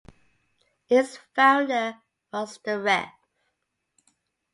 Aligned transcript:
Its 0.89 1.17
founder 1.35 2.01
was 2.33 2.57
the 2.65 2.79
Rev. 2.79 3.07